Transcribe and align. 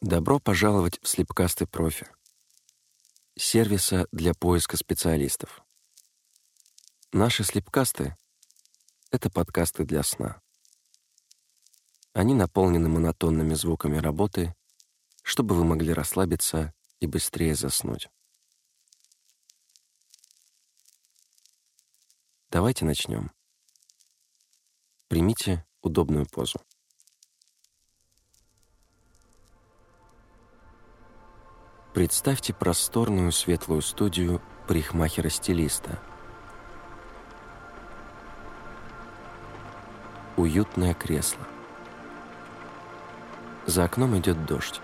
Добро 0.00 0.40
пожаловать 0.40 0.98
в 1.02 1.06
Слепкасты 1.06 1.68
Профи. 1.68 2.08
Сервиса 3.38 4.08
для 4.10 4.34
поиска 4.34 4.76
специалистов. 4.76 5.64
Наши 7.12 7.44
слепкасты— 7.44 8.16
это 9.12 9.30
подкасты 9.30 9.84
для 9.84 10.02
сна. 10.02 10.42
Они 12.12 12.34
наполнены 12.34 12.88
монотонными 12.88 13.54
звуками 13.54 13.98
работы, 13.98 14.56
чтобы 15.22 15.54
вы 15.54 15.64
могли 15.64 15.92
расслабиться 15.92 16.74
и 16.98 17.06
быстрее 17.06 17.54
заснуть. 17.54 18.08
Давайте 22.50 22.84
начнем. 22.84 23.30
Примите 25.10 25.66
удобную 25.82 26.24
позу. 26.24 26.60
Представьте 31.92 32.54
просторную 32.54 33.32
светлую 33.32 33.82
студию 33.82 34.40
парикмахера-стилиста. 34.68 35.98
Уютное 40.36 40.94
кресло. 40.94 41.44
За 43.66 43.86
окном 43.86 44.16
идет 44.16 44.46
дождь. 44.46 44.80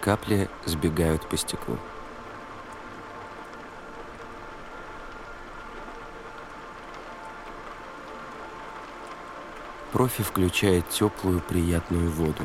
Капли 0.00 0.50
сбегают 0.66 1.28
по 1.28 1.36
стеклу. 1.36 1.78
Профи 9.92 10.22
включает 10.22 10.88
теплую 10.88 11.40
приятную 11.40 12.10
воду. 12.12 12.44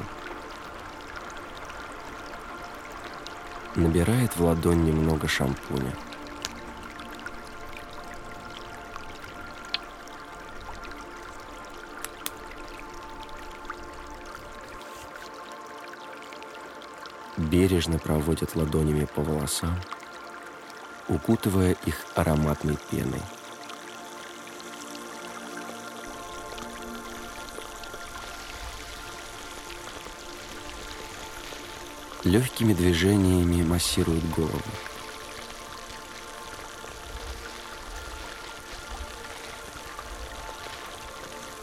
Набирает 3.76 4.36
в 4.36 4.44
ладонь 4.44 4.84
немного 4.84 5.28
шампуня. 5.28 5.94
Бережно 17.38 18.00
проводит 18.00 18.56
ладонями 18.56 19.06
по 19.06 19.22
волосам, 19.22 19.80
укутывая 21.08 21.76
их 21.86 22.06
ароматной 22.16 22.78
пеной. 22.90 23.22
Легкими 32.26 32.74
движениями 32.74 33.62
массирует 33.64 34.28
голову. 34.32 34.60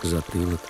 Затылок. 0.03 0.61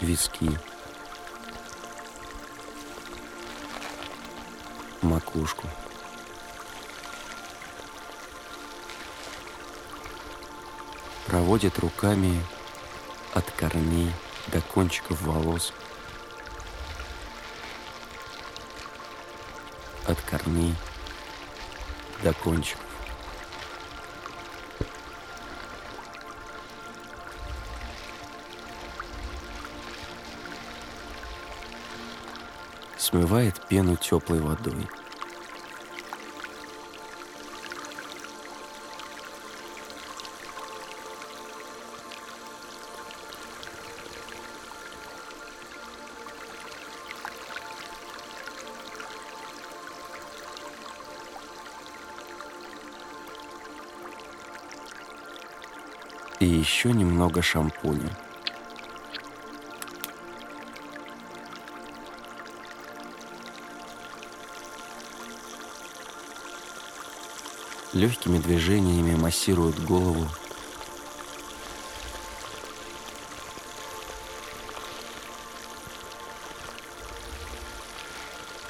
Виски. 0.00 0.50
Макушку. 5.02 5.68
Проводит 11.26 11.78
руками 11.78 12.42
от 13.36 13.50
корней 13.50 14.10
до 14.46 14.62
кончиков 14.62 15.20
волос, 15.20 15.74
от 20.06 20.18
корней 20.22 20.74
до 22.22 22.32
кончиков. 22.32 22.80
Смывает 32.96 33.60
пену 33.68 33.96
теплой 33.96 34.40
водой– 34.40 34.88
еще 56.66 56.90
немного 56.90 57.42
шампуня. 57.42 58.10
Легкими 67.92 68.38
движениями 68.38 69.14
массирует 69.14 69.80
голову, 69.84 70.26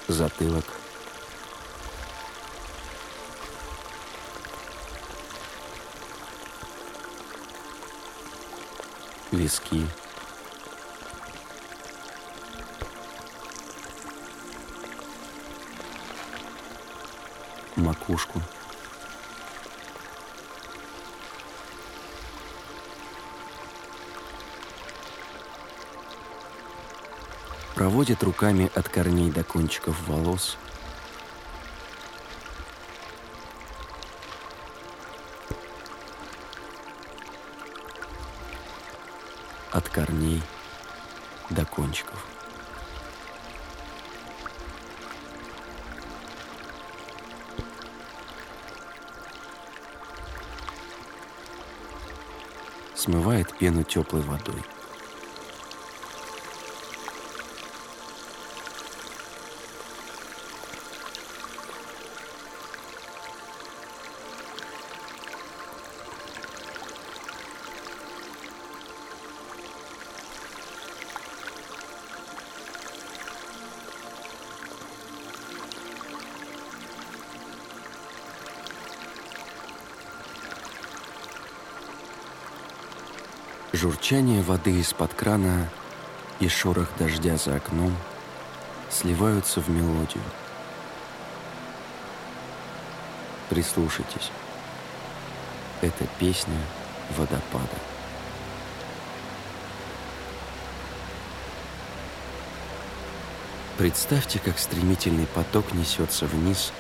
затылок– 0.07 0.67
виски. 9.37 9.87
Макушку. 17.77 18.41
Проводит 27.75 28.23
руками 28.23 28.71
от 28.75 28.89
корней 28.89 29.31
до 29.31 29.45
кончиков 29.45 29.97
волос– 30.09 30.57
от 39.77 39.91
корней 39.91 40.43
до 41.51 41.67
кончиков. 41.67 42.27
Смывает 52.95 53.55
пену 53.59 53.83
теплой 53.83 54.23
водой. 54.23 54.63
Журчание 83.77 84.41
воды 84.41 84.81
из-под 84.81 85.13
крана 85.13 85.69
и 86.41 86.49
шорох 86.49 86.89
дождя 86.99 87.37
за 87.37 87.57
окном 87.57 87.95
сливаются 88.89 89.61
в 89.61 89.69
мелодию. 89.69 90.25
Прислушайтесь. 93.51 94.31
Это 95.83 96.07
песня 96.19 96.57
водопада. 97.19 97.77
Представьте, 103.77 104.39
как 104.39 104.59
стремительный 104.59 105.27
поток 105.27 105.75
несется 105.75 106.25
вниз, 106.25 106.73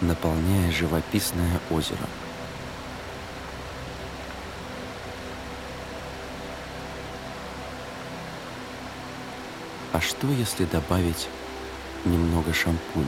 наполняя 0.00 0.72
живописное 0.72 1.60
озеро. 1.70 2.08
А 10.00 10.02
что, 10.02 10.28
если 10.28 10.64
добавить 10.64 11.28
немного 12.06 12.54
шампуня? 12.54 13.06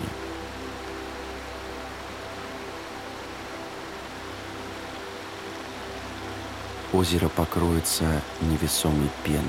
Озеро 6.93 7.31
покроется 7.31 8.21
невесомой 8.43 9.09
пеной. 9.25 9.41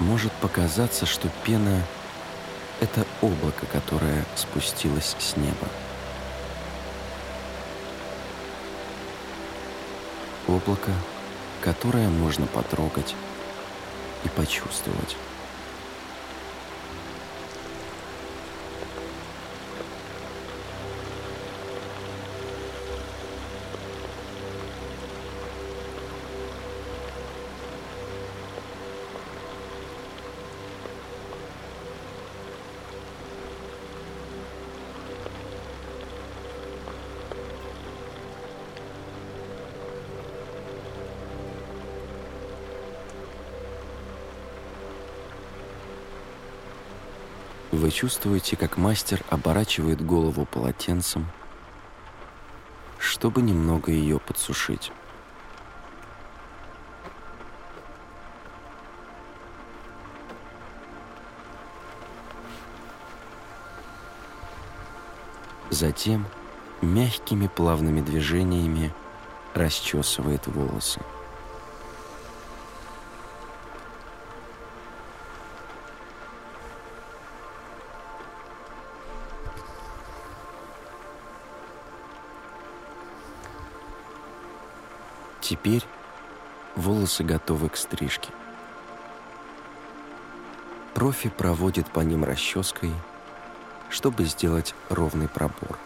Может 0.00 0.32
показаться, 0.34 1.06
что 1.06 1.30
пена— 1.44 1.82
это 2.80 3.06
облако, 3.22 3.64
которое 3.72 4.22
спустилось 4.36 5.16
с 5.18 5.34
неба. 5.34 5.66
Облако, 10.48 10.92
которое 11.60 12.08
можно 12.08 12.46
потрогать 12.46 13.14
и 14.24 14.28
почувствовать. 14.30 15.16
Вы 47.78 47.92
чувствуете, 47.92 48.56
как 48.56 48.76
мастер 48.76 49.22
оборачивает 49.30 50.04
голову 50.04 50.44
полотенцем, 50.44 51.28
чтобы 52.98 53.40
немного 53.40 53.92
ее 53.92 54.18
подсушить. 54.18 54.90
Затем 65.70 66.26
мягкими 66.82 67.46
плавными 67.46 68.00
движениями 68.00 68.92
расчесывает 69.54 70.48
волосы. 70.48 71.00
Теперь 85.48 85.82
волосы 86.76 87.24
готовы 87.24 87.70
к 87.70 87.76
стрижке. 87.78 88.28
Профи 90.92 91.30
проводит 91.30 91.88
по 91.88 92.00
ним 92.00 92.22
расческой, 92.22 92.92
чтобы 93.88 94.26
сделать 94.26 94.74
ровный 94.90 95.26
пробор. 95.26 95.78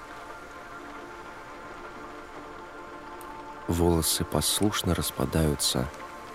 Волосы 3.68 4.24
послушно 4.24 4.96
распадаются 4.96 5.86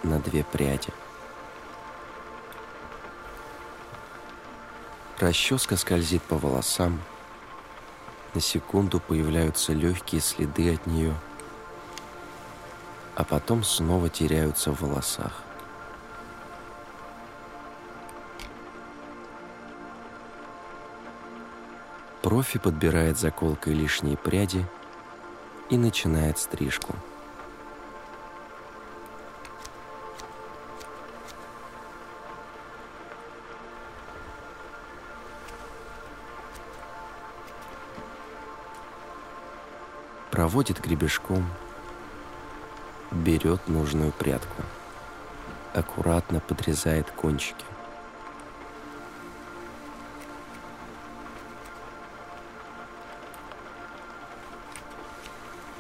на 0.03 0.21
две 0.21 0.45
пряди. 0.45 0.94
Расческа 5.19 5.75
скользит 5.75 6.23
по 6.23 6.38
волосам. 6.38 7.01
На 8.33 8.39
секунду 8.39 9.01
появляются 9.01 9.73
легкие 9.73 10.21
следы 10.21 10.73
от 10.75 10.88
нее– 10.88 11.13
а 13.18 13.24
потом 13.24 13.64
снова 13.64 14.10
теряются 14.10 14.72
в 14.72 14.81
волосах. 14.81 15.42
Профи 22.22 22.60
подбирает 22.60 23.18
заколкой 23.18 23.74
лишние 23.74 24.18
пряди 24.18 24.64
и 25.72 25.78
начинает 25.78 26.38
стрижку. 26.38 26.94
Проводит 40.30 40.80
гребешком– 40.80 41.44
берет 43.12 43.68
нужную 43.68 44.12
прядку, 44.12 44.63
аккуратно 45.74 46.39
подрезает 46.39 47.09
кончики. 47.12 47.65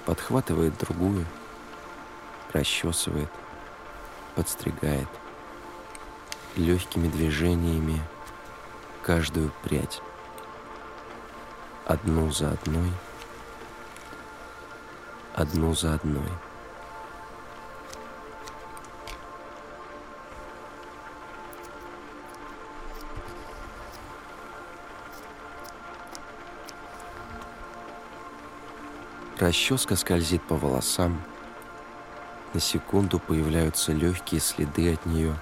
Подхватывает 0.05 0.77
другую, 0.77 1.25
расчесывает, 2.53 3.29
подстригает. 4.35 5.07
Легкими 6.55 7.07
движениями 7.07 8.01
каждую 9.03 9.51
прядь, 9.63 10.01
одну 11.85 12.31
за 12.31 12.51
одной, 12.51 12.91
одну 15.35 15.75
за 15.75 15.93
одной. 15.93 16.46
Расческа 29.39 29.95
скользит 29.95 30.41
по 30.41 30.55
волосам. 30.55 31.21
На 32.55 32.59
секунду 32.59 33.19
появляются 33.19 33.91
легкие 33.91 34.41
следы 34.41 34.93
от 34.93 35.05
нее. 35.05 35.35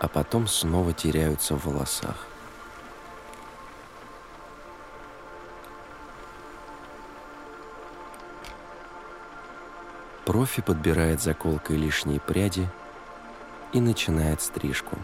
А 0.00 0.08
потом 0.08 0.48
снова 0.48 0.92
теряются 0.92 1.54
в 1.54 1.64
волосах. 1.64 2.26
Профи 10.24 10.60
подбирает 10.60 11.22
заколкой 11.22 11.76
лишние 11.76 12.18
пряди– 12.18 12.68
и 13.72 13.80
начинает 13.80 14.40
стрижку. 14.40 14.96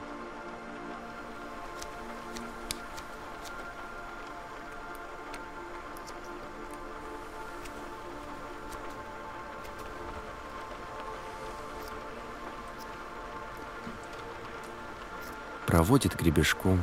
Проводит 15.67 16.15
гребешком, 16.17 16.83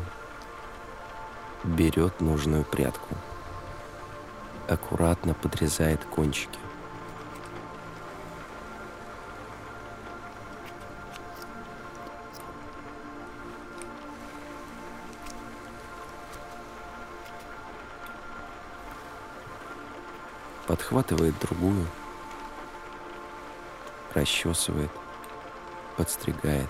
берет 1.64 2.22
нужную 2.22 2.64
прядку, 2.64 3.16
аккуратно 4.68 5.34
подрезает 5.36 6.04
кончики. 6.06 6.60
Подхватывает 20.90 21.38
другую, 21.40 21.86
расчесывает, 24.16 24.90
подстригает 25.98 26.70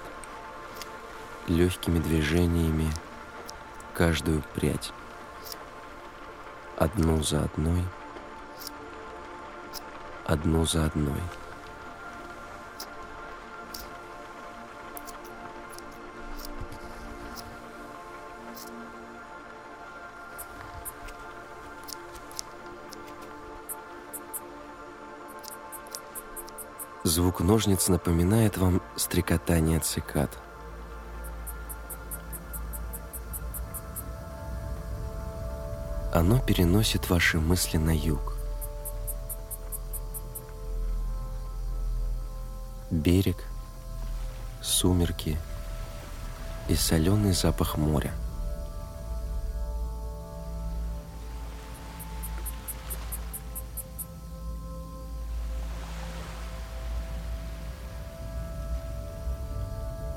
легкими 1.47 1.99
движениями 1.99 2.91
каждую 3.93 4.43
прядь, 4.53 4.91
одну 6.75 7.23
за 7.23 7.43
одной, 7.43 7.85
одну 10.25 10.65
за 10.65 10.85
одной. 10.85 11.21
Звук 27.09 27.39
ножниц 27.39 27.87
напоминает 27.87 28.59
вам 28.59 28.83
стрекотание 28.95 29.79
цикад. 29.79 30.29
Оно 36.13 36.37
переносит 36.37 37.09
ваши 37.09 37.39
мысли 37.39 37.77
на 37.77 37.97
юг. 37.97 38.37
Берег, 42.91 43.43
сумерки 44.61 45.35
и 46.67 46.75
соленый 46.75 47.33
запах 47.33 47.75
моря– 47.77 48.13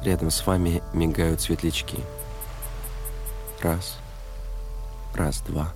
Рядом 0.04 0.32
с 0.32 0.44
вами 0.44 0.82
мигают 0.92 1.40
светлячки. 1.40 2.00
Раз, 3.60 3.98
раз, 5.14 5.40
два, 5.42 5.72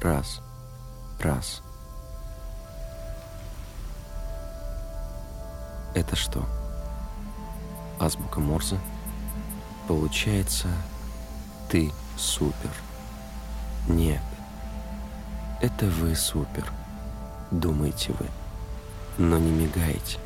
раз, 0.00 0.40
раз. 1.18 1.60
Это 5.94 6.16
что? 6.16 6.46
Азбука 7.98 8.40
Морзе? 8.40 8.78
Получается, 9.86 10.68
ты 11.68 11.92
супер. 12.16 12.70
Нет, 13.86 14.22
это 15.60 15.86
вы 15.86 16.14
супер, 16.14 16.72
думаете 17.50 18.14
вы, 18.18 18.26
но 19.18 19.36
не 19.36 19.50
мигаете. 19.50 20.18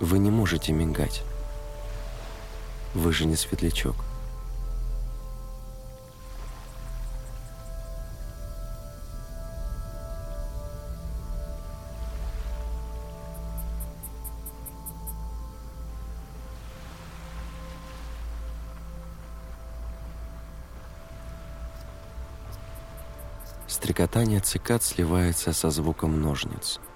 Вы 0.00 0.18
не 0.18 0.30
можете 0.30 0.72
мигать. 0.72 1.22
Вы 2.94 3.12
же 3.12 3.26
не 3.26 3.36
светлячок. 3.36 3.96
Стрекотание 23.68 24.40
цикад 24.40 24.82
сливается 24.82 25.52
со 25.52 25.68
звуком 25.68 26.22
ножниц– 26.22 26.80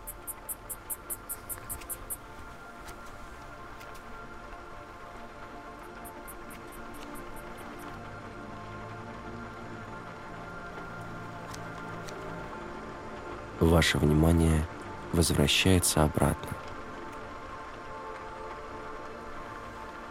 ваше 13.65 13.99
внимание 13.99 14.67
возвращается 15.13 16.03
обратно. 16.03 16.51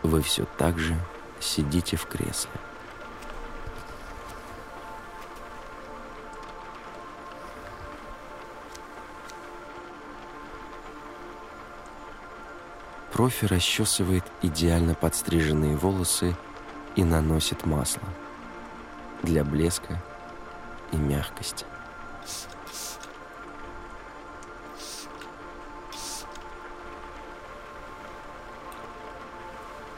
Вы 0.02 0.22
все 0.22 0.46
так 0.58 0.80
же 0.80 0.98
сидите 1.40 1.98
в 1.98 2.06
кресле. 2.06 2.52
Профи 13.12 13.46
расчесывает 13.46 14.24
идеально 14.42 14.96
подстриженные 14.96 15.78
волосы 15.78 16.36
и 16.96 17.04
наносит 17.04 17.66
масло 17.66 18.04
для 19.22 19.44
блеска 19.44 20.02
и 20.92 20.98
мягкости. 20.98 21.66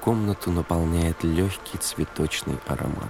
Комнату 0.05 0.51
наполняет 0.51 1.23
легкий 1.23 1.79
цветочный 1.79 2.59
аромат. 2.67 3.09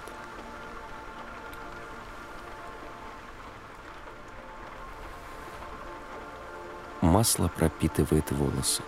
Масло 7.02 7.50
пропитывает 7.50 8.32
волосы. 8.32 8.82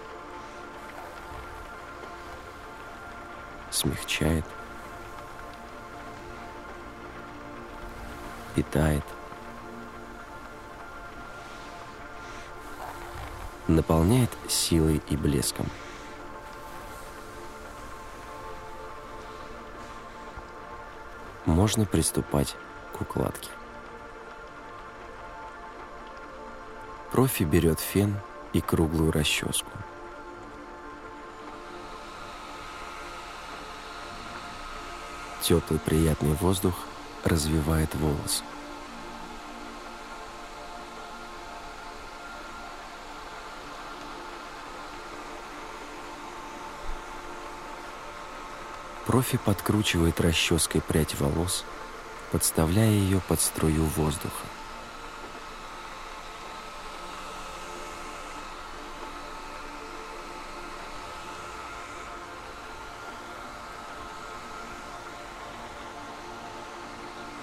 Смягчает. 3.71 4.45
Питает. 8.55 9.03
Наполняет 13.67 14.29
силой 14.47 15.01
и 15.09 15.17
блеском. 15.17 15.65
Можно 21.67 21.83
приступать 21.83 22.55
к 22.93 23.01
укладке. 23.01 23.49
Профи 27.11 27.43
берет 27.43 27.81
фен 27.81 28.15
и 28.53 28.61
круглую 28.61 29.11
расческу. 29.11 29.69
Теплый 35.41 35.81
приятный 35.81 36.35
воздух 36.35 36.73
развивает 37.25 37.93
волосы. 37.95 38.45
Профи 49.07 49.37
подкручивает 49.37 50.19
расческой 50.19 50.81
прядь 50.81 51.17
волос, 51.17 51.63
подставляя 52.33 52.89
ее 52.89 53.21
под 53.25 53.39
струю 53.39 53.85
воздуха. 53.85 54.45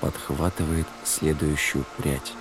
Подхватывает 0.03 0.87
следующую 1.03 1.87
прядь. 1.97 2.35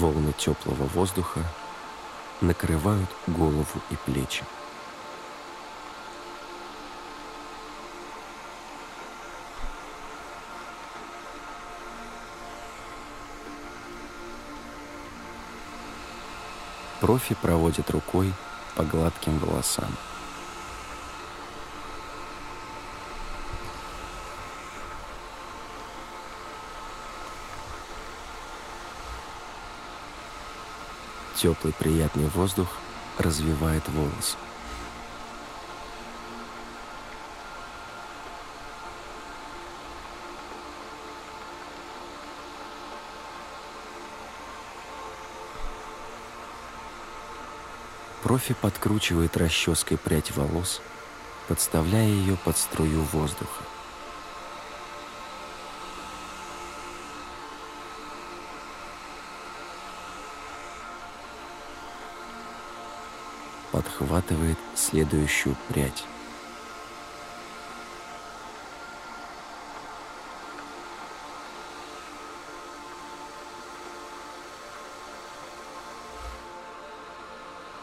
Волны 0.00 0.32
теплого 0.32 0.84
воздуха 0.94 1.40
накрывают 2.40 3.10
голову 3.26 3.66
и 3.90 3.96
плечи. 3.96 4.44
Профи 17.02 17.34
проводит 17.34 17.90
рукой 17.90 18.32
по 18.76 18.84
гладким 18.84 19.38
волосам. 19.38 19.94
Теплый 31.40 31.72
приятный 31.72 32.26
воздух 32.26 32.68
развивает 33.16 33.88
волосы. 33.88 34.36
Профи 48.22 48.52
подкручивает 48.60 49.34
расческой 49.38 49.96
прядь 49.96 50.36
волос, 50.36 50.82
подставляя 51.48 52.06
ее 52.06 52.36
под 52.44 52.58
струю 52.58 53.00
воздуха. 53.04 53.64
Подхватывает 63.72 64.58
следующую 64.74 65.56
прядь. 65.68 66.04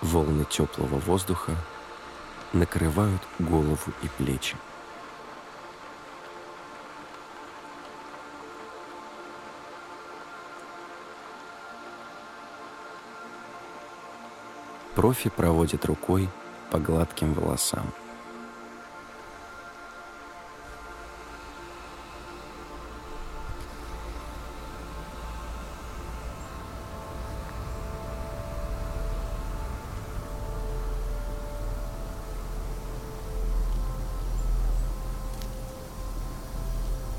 Волны 0.01 0.46
теплого 0.46 1.00
воздуха 1.00 1.56
накрывают 2.53 3.22
голову 3.39 3.91
и 4.03 4.08
плечи. 4.10 4.56
Профи 14.97 15.29
проводит 15.29 15.85
рукой 15.85 16.27
по 16.71 16.79
гладким 16.79 17.35
волосам. 17.35 17.93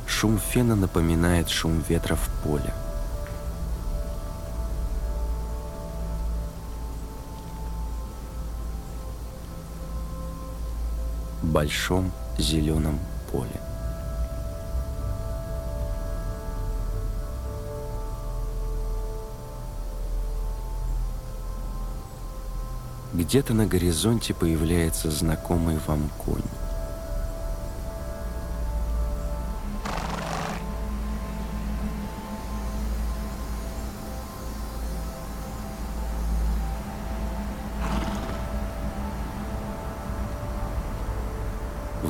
Шум 0.08 0.40
фена 0.40 0.74
напоминает 0.74 1.48
шум 1.48 1.80
ветра 1.88 2.16
в 2.16 2.28
поле. 2.42 2.74
Большом 11.58 12.12
зеленом 12.38 13.00
поле. 13.32 13.48
Где-то 23.12 23.54
на 23.54 23.66
горизонте 23.66 24.34
появляется 24.34 25.10
знакомый 25.10 25.80
вам 25.84 26.08
конь. 26.24 26.42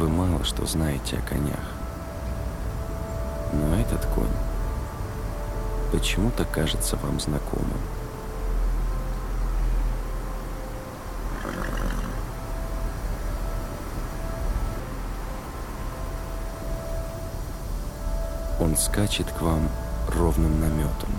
Мало 0.08 0.42
что 0.42 0.66
знаете 0.66 1.18
о 1.18 1.28
конях. 1.28 1.60
Но 3.52 3.76
этот 3.78 4.04
конь 4.06 4.26
почему-то 5.92 6.44
кажется 6.44 6.96
вам 6.96 7.20
знакомым. 7.20 7.80
Он 18.60 18.76
скачет 18.76 19.30
к 19.30 19.42
вам 19.42 19.68
ровным 20.08 20.60
наметом. 20.60 21.10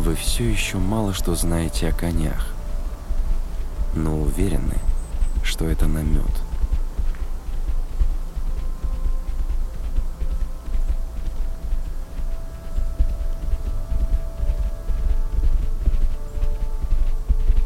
Вы 0.00 0.14
все 0.14 0.50
еще 0.50 0.78
мало 0.78 1.12
что 1.12 1.34
знаете 1.34 1.90
о 1.90 1.92
конях, 1.92 2.54
но 3.94 4.18
уверены, 4.18 4.78
что 5.44 5.68
это 5.68 5.86
намет. 5.88 6.24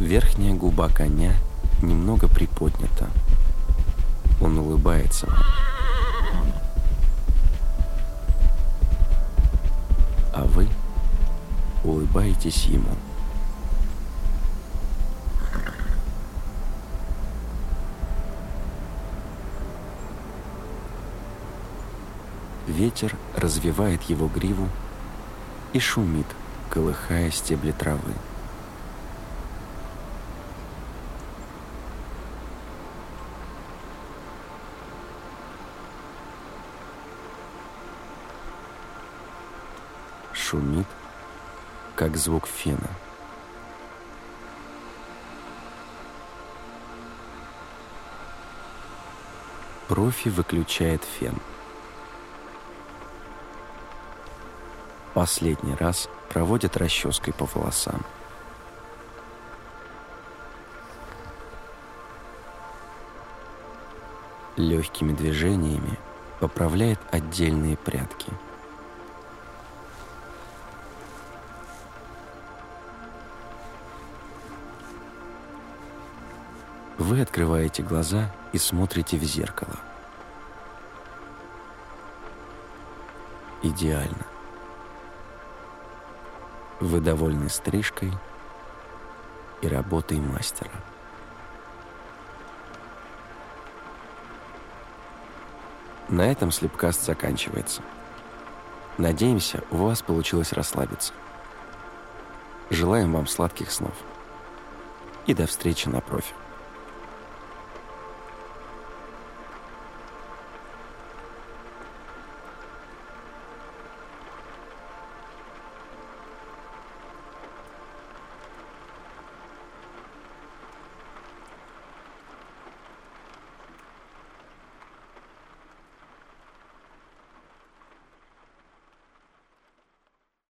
Верхняя 0.01 0.55
губа 0.57 0.89
коня 0.89 1.37
немного 1.83 2.27
приподнята. 2.27 3.11
Он 4.41 4.59
улыбается 4.59 5.29
вам. 5.29 5.44
Улыбаетесь 11.85 12.65
ему. 12.65 12.97
Ветер 22.67 23.15
развивает 23.37 24.03
его 24.05 24.27
гриву 24.27 24.69
и 25.73 25.79
шумит, 25.79 26.27
колыхая 26.71 27.31
стебли 27.31 27.73
травы. 27.73 28.15
Шумит, 40.33 40.87
как 42.05 42.19
звук 42.19 42.47
фена. 42.47 42.91
Профи 49.89 50.29
выключает 50.29 51.03
фен. 51.03 51.35
Последний 55.15 55.75
раз 55.77 56.11
проводит 56.29 56.77
расческой 56.77 57.33
по 57.33 57.47
волосам. 57.47 58.03
Легкими 64.59 65.15
движениями 65.15 65.99
поправляет 66.39 67.01
отдельные 67.11 67.79
прядки– 67.79 68.31
Вы 76.99 77.23
открываете 77.23 77.83
глаза 77.83 78.31
и 78.53 78.59
смотрите 78.59 79.17
в 79.19 79.25
зеркало. 79.25 79.77
Идеально. 83.63 84.27
Вы 86.79 87.01
довольны 87.01 87.49
стрижкой 87.49 88.13
и 89.61 89.67
работой 89.67 90.21
мастера. 90.21 90.71
На 96.09 96.31
этом 96.31 96.53
слепкаст 96.53 97.05
заканчивается. 97.05 97.83
Надеемся, 98.99 99.65
у 99.73 99.79
вас 99.79 100.03
получилось 100.03 100.53
расслабиться. 100.53 101.13
Желаем 102.71 103.13
вам 103.13 103.27
сладких 103.27 103.73
снов. 103.73 103.95
И 105.27 105.35
до 105.35 105.47
встречи 105.47 105.89
на 105.89 106.01
профи. 106.01 106.35